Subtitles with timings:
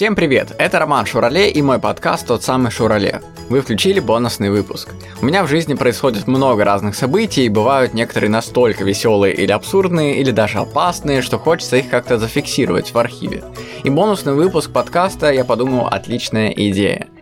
[0.00, 3.20] Всем привет, это Роман Шурале и мой подкаст «Тот самый Шурале».
[3.50, 4.94] Вы включили бонусный выпуск.
[5.20, 10.16] У меня в жизни происходит много разных событий, и бывают некоторые настолько веселые или абсурдные,
[10.16, 13.44] или даже опасные, что хочется их как-то зафиксировать в архиве.
[13.84, 17.06] И бонусный выпуск подкаста, я подумал, отличная идея–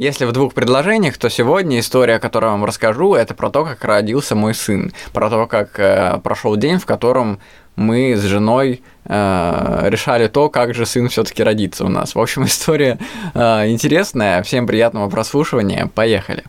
[0.00, 3.84] если в двух предложениях, то сегодня история, которую я вам расскажу, это про то, как
[3.84, 7.38] родился мой сын, про то, как э, прошел день, в котором
[7.76, 12.14] мы с женой э, решали то, как же сын все-таки родится у нас.
[12.14, 12.98] В общем, история
[13.34, 14.42] э, интересная.
[14.42, 15.90] Всем приятного прослушивания.
[15.94, 16.44] Поехали.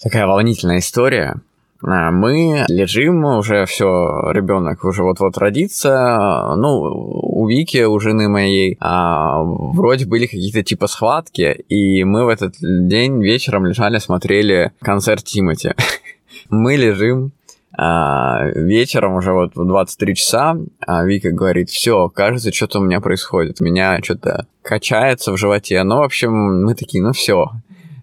[0.00, 1.40] Такая волнительная история.
[1.84, 6.54] А, мы лежим, уже все, ребенок уже вот-вот родится.
[6.56, 12.28] Ну, у Вики, у жены моей, а, вроде были какие-то типа схватки, и мы в
[12.28, 15.74] этот день вечером лежали, смотрели концерт Тимати.
[16.50, 17.32] Мы лежим,
[17.74, 23.00] а, вечером уже вот в 23 часа а Вика говорит, все, кажется, что-то у меня
[23.00, 25.82] происходит, меня что-то качается в животе.
[25.82, 27.50] Ну, в общем, мы такие, ну все,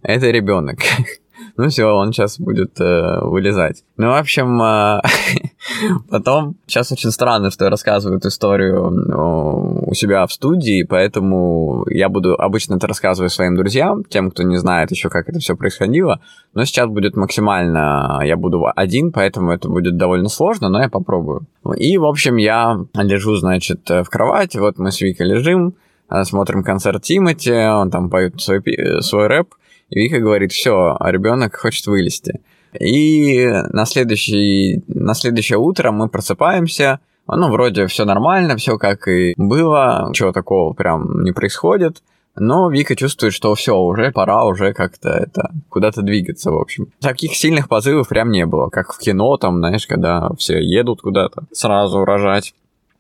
[0.02, 0.80] это ребенок.
[1.60, 3.84] ну все, он сейчас будет э, вылезать.
[3.98, 5.02] Ну, в общем, э,
[6.10, 12.08] потом, сейчас очень странно, что я рассказываю эту историю у себя в студии, поэтому я
[12.08, 16.22] буду обычно это рассказываю своим друзьям, тем, кто не знает еще, как это все происходило,
[16.54, 21.46] но сейчас будет максимально, я буду один, поэтому это будет довольно сложно, но я попробую.
[21.76, 25.76] И, в общем, я лежу, значит, в кровати, вот мы с Викой лежим,
[26.10, 28.64] э, смотрим концерт Тимати, он там поет свой,
[29.02, 29.56] свой рэп,
[29.90, 32.42] и Вика говорит, все, а ребенок хочет вылезти.
[32.80, 39.34] И на, следующий, на следующее утро мы просыпаемся, ну, вроде все нормально, все как и
[39.38, 42.02] было, ничего такого прям не происходит.
[42.36, 46.88] Но Вика чувствует, что все, уже пора уже как-то это куда-то двигаться, в общем.
[47.02, 51.44] Таких сильных позывов прям не было, как в кино, там, знаешь, когда все едут куда-то
[51.52, 52.54] сразу рожать.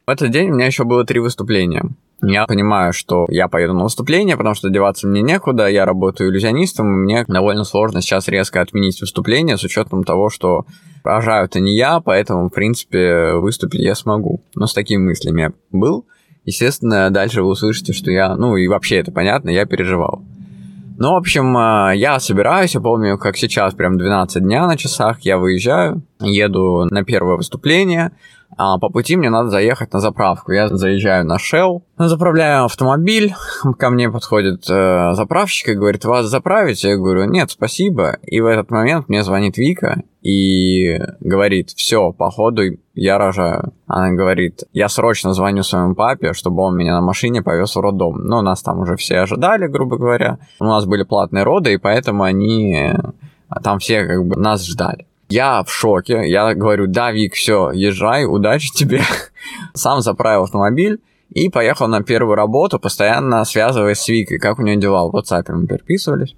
[0.09, 1.83] В этот день у меня еще было три выступления.
[2.23, 6.87] Я понимаю, что я поеду на выступление, потому что деваться мне некуда, я работаю иллюзионистом,
[6.87, 10.65] и мне довольно сложно сейчас резко отменить выступление с учетом того, что
[11.03, 14.41] рожаю-то не я, поэтому, в принципе, выступить я смогу.
[14.55, 16.07] Но с такими мыслями я был.
[16.43, 20.23] Естественно, дальше вы услышите, что я, ну и вообще это понятно, я переживал.
[20.97, 25.21] Ну, в общем, э, я собираюсь, я помню, как сейчас, прям 12 дня на часах,
[25.21, 28.11] я выезжаю, еду на первое выступление,
[28.61, 30.51] а по пути мне надо заехать на заправку.
[30.51, 33.33] Я заезжаю на Shell, заправляю автомобиль,
[33.77, 36.83] ко мне подходит э, заправщик и говорит, вас заправить?
[36.83, 38.17] Я говорю, нет, спасибо.
[38.21, 42.63] И в этот момент мне звонит Вика и говорит, все, походу
[42.95, 43.71] я рожаю.
[43.87, 48.25] Она говорит, я срочно звоню своему папе, чтобы он меня на машине повез в роддом.
[48.25, 50.37] Но нас там уже все ожидали, грубо говоря.
[50.59, 52.93] У нас были платные роды, и поэтому они э,
[53.63, 55.05] там все как бы нас ждали.
[55.29, 56.27] Я в шоке.
[56.27, 59.01] Я говорю, да, Вик, все, езжай, удачи тебе.
[59.73, 64.77] Сам заправил автомобиль и поехал на первую работу, постоянно связываясь с Викой, как у нее
[64.77, 65.07] дела.
[65.07, 66.35] В WhatsApp мы переписывались.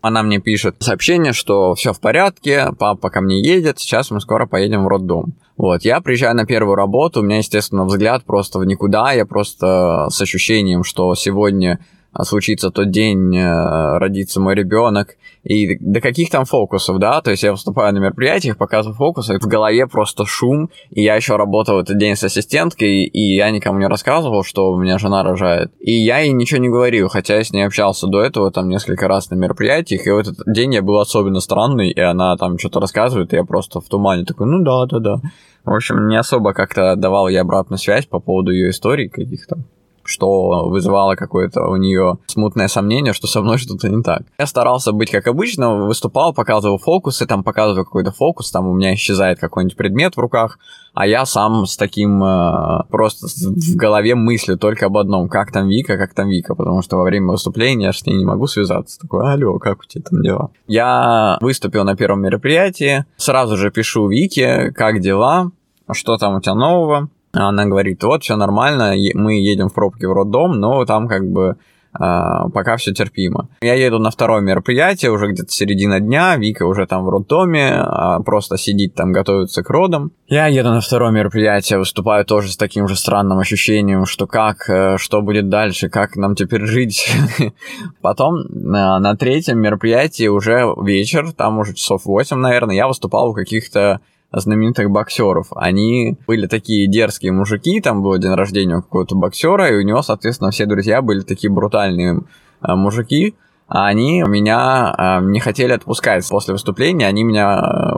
[0.00, 4.46] Она мне пишет сообщение, что все в порядке, папа ко мне едет, сейчас мы скоро
[4.46, 5.34] поедем в роддом.
[5.56, 10.08] Вот, я приезжаю на первую работу, у меня, естественно, взгляд просто в никуда, я просто
[10.10, 11.78] с ощущением, что сегодня
[12.22, 17.42] случится тот день, э, родится мой ребенок, и до каких там фокусов, да, то есть
[17.42, 21.98] я выступаю на мероприятиях, показываю фокусы, в голове просто шум, и я еще работал этот
[21.98, 26.18] день с ассистенткой, и я никому не рассказывал, что у меня жена рожает, и я
[26.18, 29.34] ей ничего не говорил, хотя я с ней общался до этого там несколько раз на
[29.34, 33.36] мероприятиях, и в этот день я был особенно странный, и она там что-то рассказывает, и
[33.36, 35.20] я просто в тумане такой, ну да, да, да.
[35.64, 39.58] В общем, не особо как-то давал я обратную связь по поводу ее историй каких-то
[40.04, 44.22] что вызывало какое-то у нее смутное сомнение, что со мной что-то не так.
[44.38, 48.94] Я старался быть как обычно, выступал, показывал фокусы, там показываю какой-то фокус, там у меня
[48.94, 50.58] исчезает какой-нибудь предмет в руках,
[50.94, 55.68] а я сам с таким э, просто в голове мыслю только об одном, как там
[55.68, 58.98] Вика, как там Вика, потому что во время выступления я с ней не могу связаться.
[59.00, 60.50] Такой, алло, как у тебя там дела?
[60.66, 65.50] Я выступил на первом мероприятии, сразу же пишу Вике, как дела,
[65.92, 70.12] что там у тебя нового, она говорит, вот, все нормально, мы едем в пробке в
[70.12, 71.56] роддом, но там как бы
[71.94, 73.50] Uh, пока все терпимо.
[73.60, 78.22] Я еду на второе мероприятие, уже где-то середина дня, Вика уже там в роддоме, uh,
[78.22, 80.10] просто сидит там, готовится к родам.
[80.26, 84.96] Я еду на второе мероприятие, выступаю тоже с таким же странным ощущением, что как, uh,
[84.96, 87.14] что будет дальше, как нам теперь жить.
[88.00, 94.00] Потом на третьем мероприятии уже вечер, там уже часов 8, наверное, я выступал у каких-то
[94.32, 95.48] знаменитых боксеров.
[95.54, 100.50] Они были такие дерзкие мужики, там был день рождения какого-то боксера, и у него, соответственно,
[100.50, 102.20] все друзья были такие брутальные
[102.62, 103.34] э, мужики,
[103.68, 106.28] а они меня э, не хотели отпускать.
[106.28, 107.94] После выступления они меня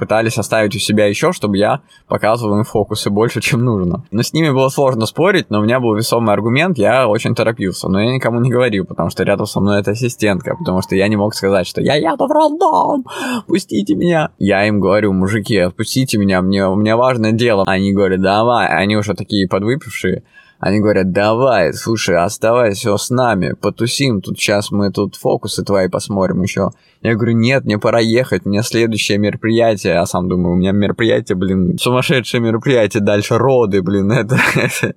[0.00, 4.04] пытались оставить у себя еще, чтобы я показывал им фокусы больше, чем нужно.
[4.10, 7.88] Но с ними было сложно спорить, но у меня был весомый аргумент, я очень торопился.
[7.88, 11.06] Но я никому не говорил, потому что рядом со мной это ассистентка, потому что я
[11.06, 13.04] не мог сказать, что я еду в роддом,
[13.46, 14.30] пустите меня.
[14.38, 17.64] Я им говорю, мужики, отпустите меня, мне, у меня важное дело.
[17.66, 20.24] Они говорят, давай, они уже такие подвыпившие.
[20.60, 26.42] Они говорят, давай, слушай, оставайся с нами, потусим, тут сейчас мы тут фокусы твои посмотрим
[26.42, 26.70] еще.
[27.00, 29.98] Я говорю, нет, мне пора ехать, мне следующее мероприятие.
[29.98, 34.94] А сам думаю, у меня мероприятие, блин, сумасшедшее мероприятие, дальше роды, блин, это, это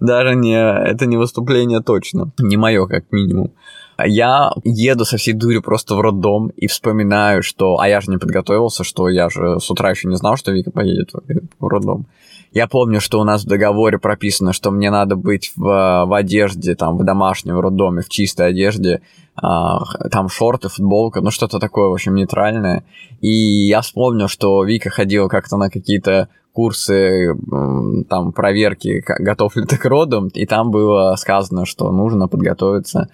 [0.00, 3.54] даже не, это не выступление точно, не мое как минимум.
[4.04, 7.78] Я еду со всей дури просто в роддом и вспоминаю, что...
[7.78, 10.70] А я же не подготовился, что я же с утра еще не знал, что Вика
[10.70, 11.12] поедет
[11.58, 12.06] в роддом.
[12.56, 15.60] Я помню, что у нас в договоре прописано, что мне надо быть в,
[16.06, 19.02] в одежде, там, в домашнем роддоме, в чистой одежде,
[19.34, 22.84] а, там шорты, футболка, ну что-то такое, в общем, нейтральное.
[23.20, 27.36] И я вспомнил, что Вика ходила как-то на какие-то курсы,
[28.08, 33.10] там, проверки, готов ли ты к родам, и там было сказано, что нужно подготовиться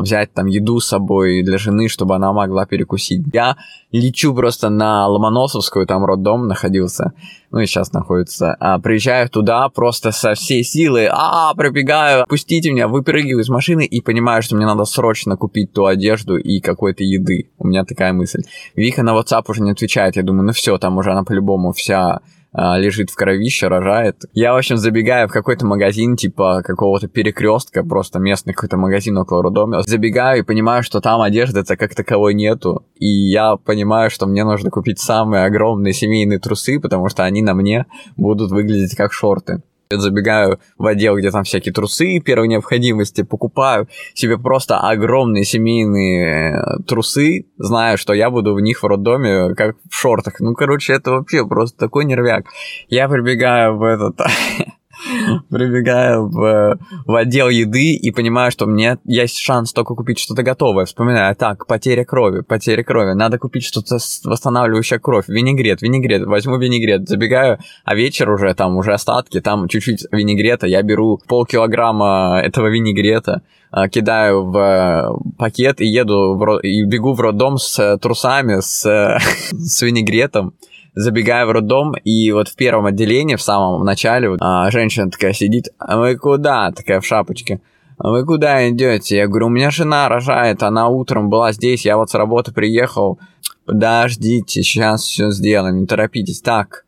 [0.00, 3.22] взять там еду с собой для жены, чтобы она могла перекусить.
[3.32, 3.56] Я
[3.92, 7.12] лечу просто на Ломоносовскую, там роддом находился,
[7.50, 8.54] ну и сейчас находится.
[8.60, 14.00] А, приезжаю туда просто со всей силы, а, пробегаю, пустите меня, выпрыгиваю из машины и
[14.00, 17.50] понимаю, что мне надо срочно купить ту одежду и какой-то еды.
[17.58, 18.42] У меня такая мысль.
[18.76, 22.00] Вика на WhatsApp уже не отвечает, я думаю, ну все, там уже она по-любому вся
[22.00, 22.20] а,
[22.52, 24.24] лежит в кровище, рожает.
[24.32, 29.42] Я, в общем, забегаю в какой-то магазин, типа какого-то перекрестка, просто местный какой-то магазин около
[29.42, 29.82] роддома.
[29.82, 32.84] Забегаю и понимаю, что там одежды-то как таковой нету.
[32.96, 37.54] И я понимаю, что мне нужно купить самые огромные семейные трусы, потому что они на
[37.54, 37.86] мне
[38.16, 44.38] будут выглядеть как шорты забегаю в отдел, где там всякие трусы первой необходимости, покупаю себе
[44.38, 49.94] просто огромные семейные э, трусы, зная, что я буду в них в роддоме, как в
[49.94, 50.40] шортах.
[50.40, 52.46] Ну, короче, это вообще просто такой нервяк.
[52.88, 54.18] Я прибегаю в этот
[55.50, 60.84] Прибегаю в, в отдел еды и понимаю, что мне есть шанс только купить что-то готовое.
[60.84, 63.14] Вспоминаю, так, потеря крови, потеря крови.
[63.14, 65.28] Надо купить что-то восстанавливающее кровь.
[65.28, 66.26] Винегрет, винегрет.
[66.26, 67.08] Возьму винегрет.
[67.08, 70.66] Забегаю, а вечер уже, там уже остатки, там чуть-чуть винегрета.
[70.66, 73.42] Я беру полкилограмма этого винегрета
[73.72, 78.82] а, кидаю в э, пакет и еду в, и бегу в роддом с трусами, с,
[79.52, 80.54] с винегретом
[80.94, 85.32] забегаю в роддом, и вот в первом отделении, в самом начале, вот, а, женщина такая
[85.32, 86.70] сидит, а вы куда?
[86.72, 87.60] Такая в шапочке.
[87.98, 89.16] А вы куда идете?
[89.16, 93.18] Я говорю, у меня жена рожает, она утром была здесь, я вот с работы приехал.
[93.66, 96.40] Подождите, сейчас все сделаем, не торопитесь.
[96.40, 96.84] Так,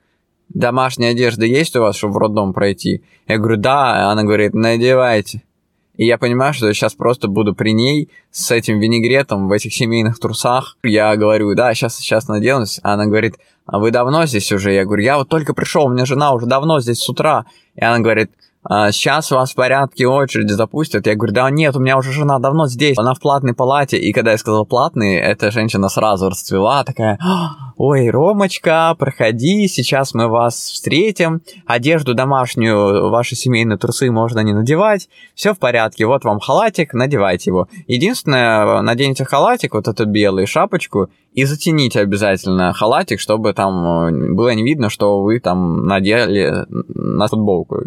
[0.48, 3.02] домашняя одежда есть у вас, чтобы в роддом пройти?
[3.28, 4.10] Я говорю, да.
[4.10, 5.42] Она говорит, надевайте.
[5.96, 9.74] И я понимаю, что я сейчас просто буду при ней с этим винегретом в этих
[9.74, 10.78] семейных трусах.
[10.82, 12.80] Я говорю, да, сейчас, сейчас наденусь.
[12.82, 14.72] Она говорит, а вы давно здесь уже?
[14.72, 17.46] Я говорю, я вот только пришел, у меня жена уже давно здесь с утра.
[17.74, 18.30] И она говорит,
[18.68, 21.06] сейчас вас в порядке очереди запустят.
[21.06, 23.98] Я говорю, да нет, у меня уже жена давно здесь, она в платной палате.
[23.98, 27.18] И когда я сказал платный, эта женщина сразу расцвела, такая,
[27.76, 31.42] ой, Ромочка, проходи, сейчас мы вас встретим.
[31.66, 35.08] Одежду домашнюю, ваши семейные трусы можно не надевать.
[35.34, 37.68] Все в порядке, вот вам халатик, надевайте его.
[37.88, 44.62] Единственное, наденьте халатик, вот эту белую шапочку, и затяните обязательно халатик, чтобы там было не
[44.62, 47.82] видно, что вы там надели на футболку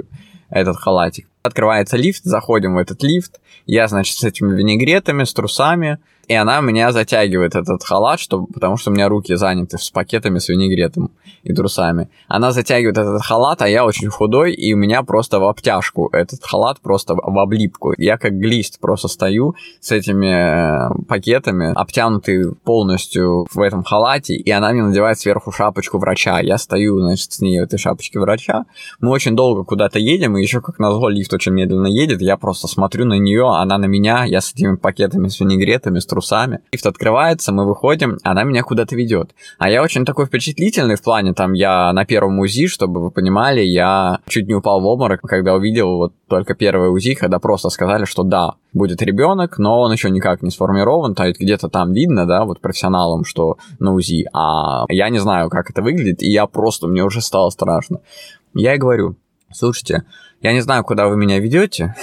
[0.56, 1.28] этот халатик.
[1.44, 6.62] Открывается лифт, заходим в этот лифт, я, значит, с этими винегретами, с трусами, и она
[6.62, 11.12] меня затягивает этот халат, чтобы, потому что у меня руки заняты с пакетами с винегретом
[11.44, 12.10] и трусами.
[12.27, 16.44] Она затягивает этот халат, а я очень худой, и у меня просто в обтяжку этот
[16.44, 17.94] халат, просто в облипку.
[17.98, 24.50] Я как глист просто стою с этими э, пакетами, обтянутый полностью в этом халате, и
[24.51, 26.39] она мне надевает сверху шапочку врача.
[26.39, 28.65] Я стою, значит, с ней в этой шапочке врача.
[29.00, 32.67] Мы очень долго куда-то едем, и еще как назло лифт очень медленно едет, я просто
[32.67, 36.62] смотрю на нее, она на меня, я с этими пакетами с винегретами, с трусами.
[36.72, 39.36] Лифт открывается, мы выходим, она меня куда-то ведет.
[39.57, 43.60] А я очень такой впечатлительный в плане, там, я на первом УЗИ, чтобы вы понимали,
[43.62, 48.05] я чуть не упал в обморок, когда увидел вот только первое УЗИ, когда просто сказали,
[48.05, 52.25] что да, будет ребенок, но он еще никак не сформирован, то есть где-то там видно,
[52.25, 56.45] да, вот профессионалам, что на УЗИ, а я не знаю, как это выглядит, и я
[56.48, 58.00] просто, мне уже стало страшно.
[58.53, 59.17] Я и говорю,
[59.53, 60.03] слушайте,
[60.41, 61.93] я не знаю, куда вы меня ведете,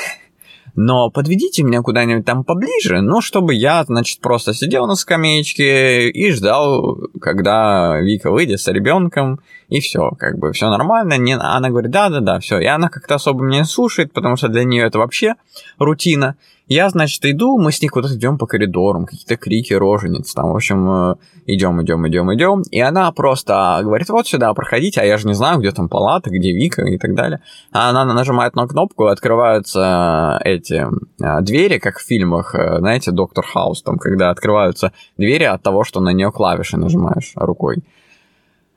[0.74, 6.30] но подведите меня куда-нибудь там поближе, ну, чтобы я, значит, просто сидел на скамеечке и
[6.30, 11.16] ждал, когда Вика выйдет с ребенком, и все, как бы все нормально.
[11.18, 12.58] Не, она говорит, да-да-да, все.
[12.58, 15.34] И она как-то особо меня слушает, потому что для нее это вообще
[15.78, 16.36] рутина.
[16.68, 20.56] Я, значит, иду, мы с ней куда-то идем по коридорам, какие-то крики, рожениц, там, в
[20.56, 21.16] общем,
[21.46, 25.34] идем, идем, идем, идем, и она просто говорит, вот сюда, проходите, а я же не
[25.34, 27.40] знаю, где там палата, где Вика и так далее.
[27.72, 30.86] А она нажимает на кнопку, открываются эти
[31.20, 35.84] а, двери, как в фильмах, э, знаете, Доктор Хаус, там, когда открываются двери от того,
[35.84, 37.82] что на нее клавиши нажимаешь рукой.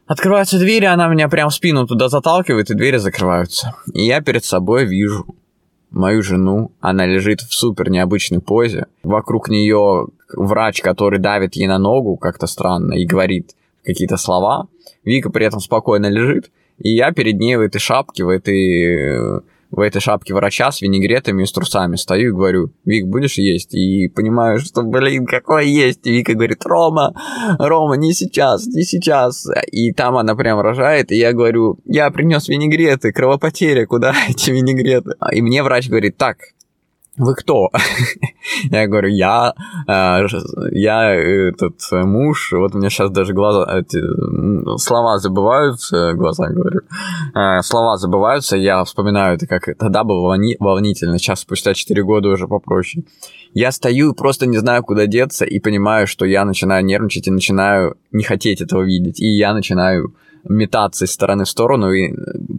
[0.08, 3.76] Открываются двери, она меня прям в спину туда заталкивает, и двери закрываются.
[3.94, 5.26] И я перед собой вижу
[5.96, 8.88] мою жену, она лежит в супер необычной позе.
[9.04, 14.68] Вокруг нее врач, который давит ей на ногу как-то странно и говорит какие-то слова.
[15.04, 19.42] Вика при этом спокойно лежит, и я перед ней в этой шапке, в этой
[19.76, 23.74] в этой шапке врача с винегретами и с трусами стою и говорю, Вик, будешь есть?
[23.74, 26.08] И понимаю, что, блин, какое есть?
[26.08, 27.14] И Вика говорит, Рома,
[27.60, 29.46] Рома, не сейчас, не сейчас.
[29.72, 35.12] И там она прям рожает, и я говорю, я принес винегреты, кровопотеря, куда эти винегреты?
[35.34, 36.38] И мне врач говорит, так,
[37.18, 37.70] вы кто?
[38.72, 39.54] я говорю, я,
[39.88, 40.28] э,
[40.72, 44.00] я этот муж, вот у меня сейчас даже глаза, эти,
[44.78, 46.82] слова забываются, глаза говорю,
[47.34, 52.30] э, слова забываются, я вспоминаю это, как тогда было волни, волнительно, сейчас спустя 4 года
[52.30, 53.06] уже попроще.
[53.54, 57.32] Я стою и просто не знаю, куда деться, и понимаю, что я начинаю нервничать и
[57.32, 60.14] начинаю не хотеть этого видеть, и я начинаю
[60.46, 62.16] метаться из стороны в сторону и э,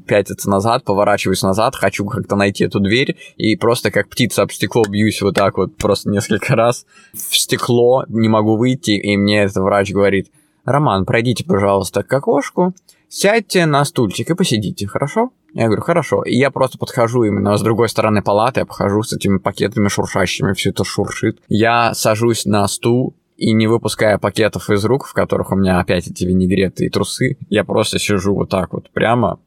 [0.07, 4.85] пятиться назад, поворачиваюсь назад, хочу как-то найти эту дверь и просто как птица об стекло
[4.88, 9.57] бьюсь вот так вот просто несколько раз в стекло, не могу выйти, и мне этот
[9.57, 10.31] врач говорит,
[10.64, 12.75] Роман, пройдите, пожалуйста, к окошку,
[13.09, 15.31] сядьте на стульчик и посидите, хорошо?
[15.55, 16.23] Я говорю, хорошо.
[16.23, 20.52] И я просто подхожу именно с другой стороны палаты, я похожу с этими пакетами шуршащими,
[20.52, 21.40] все это шуршит.
[21.49, 26.09] Я сажусь на стул, и не выпуская пакетов из рук, в которых у меня опять
[26.09, 29.38] эти винегреты и трусы, я просто сижу вот так вот прямо,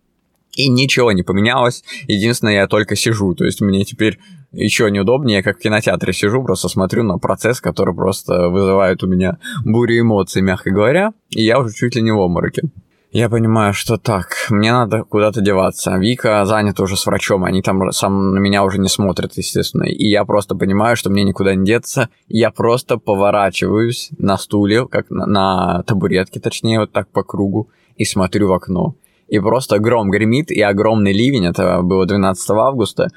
[0.55, 1.83] и ничего не поменялось.
[2.07, 3.33] Единственное, я только сижу.
[3.35, 4.19] То есть мне теперь
[4.51, 9.07] еще неудобнее, я как в кинотеатре сижу, просто смотрю на процесс, который просто вызывает у
[9.07, 12.63] меня бурю эмоций, мягко говоря, и я уже чуть ли не в обмороке.
[13.11, 15.97] Я понимаю, что так, мне надо куда-то деваться.
[15.97, 19.85] Вика занята уже с врачом, они там сам на меня уже не смотрят, естественно.
[19.85, 22.09] И я просто понимаю, что мне никуда не деться.
[22.27, 28.05] Я просто поворачиваюсь на стуле, как на, на табуретке, точнее, вот так по кругу, и
[28.05, 28.93] смотрю в окно.
[29.27, 33.09] И просто гром гремит, и огромный ливень, это было 12 августа,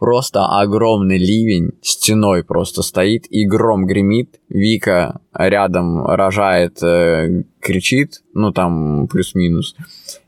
[0.00, 8.50] просто огромный ливень стеной просто стоит, и гром гремит, Вика рядом рожает, э, кричит, ну
[8.50, 9.76] там плюс-минус.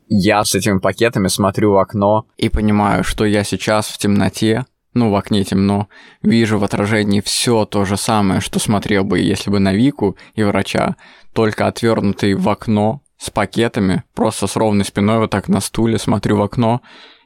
[0.08, 5.10] Я с этими пакетами смотрю в окно и понимаю, что я сейчас в темноте, ну,
[5.10, 5.88] в окне темно,
[6.20, 10.42] вижу в отражении все то же самое, что смотрел бы, если бы на Вику и
[10.42, 10.96] врача,
[11.32, 16.36] только отвернутый в окно с пакетами, просто с ровной спиной вот так на стуле, смотрю
[16.36, 16.82] в окно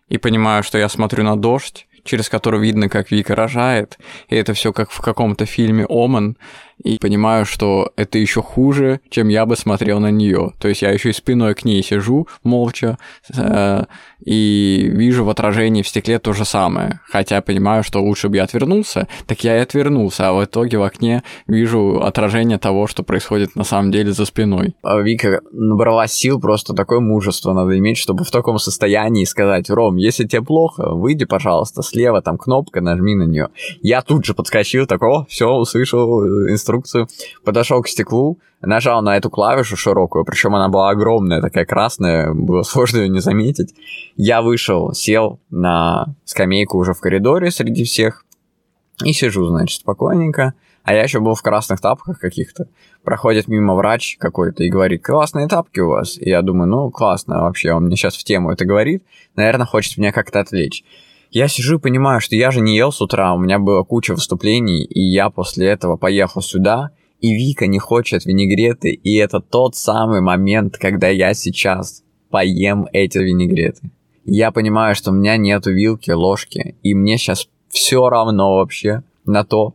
[0.09, 3.99] и понимаю, что я смотрю на дождь, через который видно, как Вика рожает,
[4.29, 6.37] и это все как в каком-то фильме Оман,
[6.83, 10.53] и понимаю, что это еще хуже, чем я бы смотрел на нее.
[10.61, 12.99] То есть я еще и спиной к ней сижу молча
[13.35, 13.85] э,
[14.25, 17.01] и вижу в отражении в стекле то же самое.
[17.09, 20.83] Хотя понимаю, что лучше бы я отвернулся, так я и отвернулся, а в итоге в
[20.83, 24.75] окне вижу отражение того, что происходит на самом деле за спиной.
[24.83, 29.97] А Вика набрала сил, просто такое мужество надо иметь, чтобы в таком состоянии сказать, Ром,
[29.97, 33.49] если тебе плохо, выйди, пожалуйста, слева там кнопка, нажми на нее.
[33.81, 37.09] Я тут же подскочил, такой, о, все, услышал инструкцию инструкцию,
[37.45, 42.63] подошел к стеклу, нажал на эту клавишу широкую, причем она была огромная, такая красная, было
[42.63, 43.75] сложно ее не заметить.
[44.17, 48.25] Я вышел, сел на скамейку уже в коридоре среди всех
[49.05, 50.55] и сижу, значит, спокойненько.
[50.83, 52.69] А я еще был в красных тапках каких-то.
[53.03, 56.17] Проходит мимо врач какой-то и говорит, классные тапки у вас.
[56.17, 59.03] И я думаю, ну, классно вообще, он мне сейчас в тему это говорит.
[59.35, 60.85] Наверное, хочет меня как-то отвлечь.
[61.31, 64.13] Я сижу и понимаю, что я же не ел с утра, у меня была куча
[64.13, 66.91] выступлений, и я после этого поехал сюда,
[67.21, 73.19] и Вика не хочет винегреты, и это тот самый момент, когда я сейчас поем эти
[73.19, 73.91] винегреты.
[74.25, 79.45] Я понимаю, что у меня нету вилки, ложки, и мне сейчас все равно вообще на
[79.45, 79.75] то,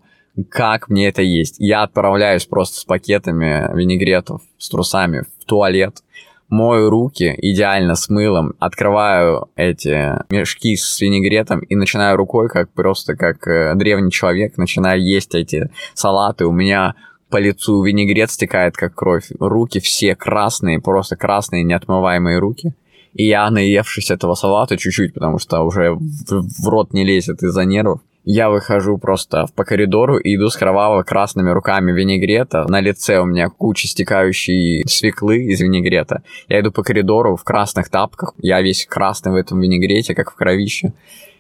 [0.50, 1.56] как мне это есть.
[1.60, 6.04] Я отправляюсь просто с пакетами винегретов, с трусами в туалет,
[6.52, 13.16] мою руки идеально с мылом, открываю эти мешки с винегретом и начинаю рукой, как просто
[13.16, 16.46] как э, древний человек, начинаю есть эти салаты.
[16.46, 16.96] У меня
[17.30, 19.28] по лицу винегрет стекает, как кровь.
[19.40, 22.74] Руки все красные, просто красные неотмываемые руки.
[23.14, 27.66] И я, наевшись этого салата чуть-чуть, потому что уже в, в рот не лезет из-за
[27.66, 32.66] нервов, я выхожу просто по коридору и иду с кроваво-красными руками винегрета.
[32.68, 36.24] На лице у меня куча стекающей свеклы из винегрета.
[36.48, 38.34] Я иду по коридору в красных тапках.
[38.38, 40.94] Я весь красный в этом винегрете, как в кровище.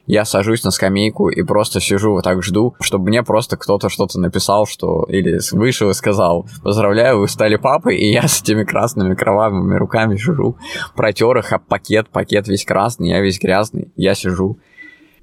[0.07, 4.19] я сажусь на скамейку и просто сижу вот так жду, чтобы мне просто кто-то что-то
[4.19, 9.13] написал, что или вышел и сказал, поздравляю, вы стали папой, и я с этими красными
[9.13, 10.57] кровавыми руками сижу,
[10.95, 14.57] протер их, а пакет, пакет весь красный, я весь грязный, я сижу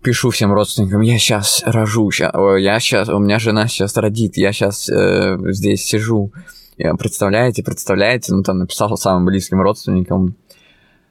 [0.02, 4.52] пишу всем родственникам, я сейчас рожу, ща, я сейчас, у меня жена сейчас родит, я
[4.52, 6.32] сейчас э, здесь сижу.
[6.76, 10.36] Представляете, представляете, ну там написал самым близким родственникам,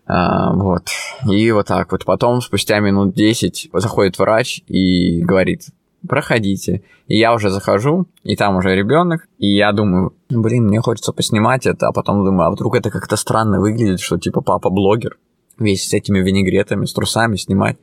[0.07, 0.83] а, вот.
[1.29, 2.05] И вот так вот.
[2.05, 5.67] Потом, спустя минут 10, заходит врач и говорит,
[6.07, 6.83] проходите.
[7.07, 11.65] И я уже захожу, и там уже ребенок, и я думаю, блин, мне хочется поснимать
[11.65, 15.17] это, а потом думаю, а вдруг это как-то странно выглядит, что типа папа блогер,
[15.59, 17.77] весь с этими винегретами, с трусами снимать.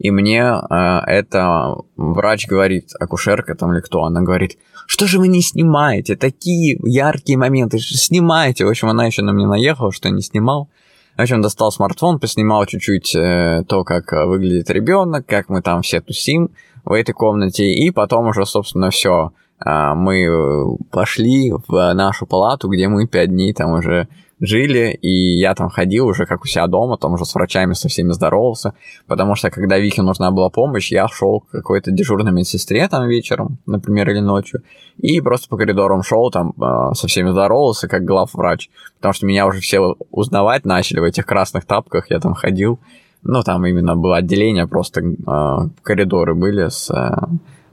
[0.00, 5.28] И мне э, это врач говорит, акушерка там или кто, она говорит, что же вы
[5.28, 8.64] не снимаете, такие яркие моменты, снимайте.
[8.64, 10.70] В общем, она еще на меня наехала, что я не снимал.
[11.18, 16.00] В общем, достал смартфон, поснимал чуть-чуть э, то, как выглядит ребенок, как мы там все
[16.00, 16.50] тусим
[16.82, 19.32] в этой комнате, и потом уже, собственно, все.
[19.62, 24.08] Э, мы пошли в нашу палату, где мы пять дней там уже
[24.40, 27.88] жили, и я там ходил уже как у себя дома, там уже с врачами со
[27.88, 28.74] всеми здоровался,
[29.06, 33.58] потому что когда Вике нужна была помощь, я шел к какой-то дежурной медсестре там вечером,
[33.66, 34.62] например, или ночью,
[34.98, 39.46] и просто по коридорам шел там э, со всеми здоровался, как главврач, потому что меня
[39.46, 42.80] уже все узнавать начали в этих красных тапках, я там ходил,
[43.22, 47.14] ну, там именно было отделение, просто э, коридоры были с э,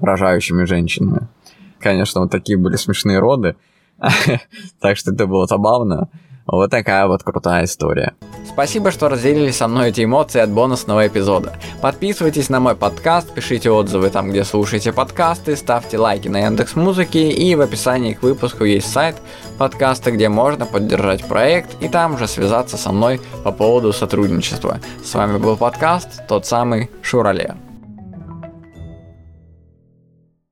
[0.01, 1.27] рожающими женщинами.
[1.79, 3.55] Конечно, вот такие были смешные роды,
[4.81, 6.09] так что это было забавно.
[6.47, 8.13] Вот такая вот крутая история.
[8.47, 11.53] Спасибо, что разделили со мной эти эмоции от бонусного эпизода.
[11.81, 17.17] Подписывайтесь на мой подкаст, пишите отзывы там, где слушаете подкасты, ставьте лайки на Яндекс Музыки
[17.17, 19.17] и в описании к выпуску есть сайт
[19.57, 24.79] подкаста, где можно поддержать проект и там же связаться со мной по поводу сотрудничества.
[25.03, 27.66] С вами был подкаст, тот самый Шурале.